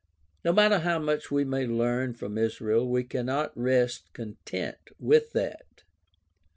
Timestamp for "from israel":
2.15-2.89